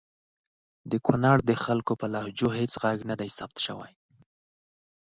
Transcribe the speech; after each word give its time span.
د 0.91 0.93
کنړ 1.05 1.37
د 1.49 1.51
خلګو 1.63 1.93
په 2.01 2.07
لهجو 2.13 2.49
هیڅ 2.59 2.71
ږغ 2.81 2.97
ندی 3.09 3.29
ثبت 3.37 3.57
سوی! 3.65 3.91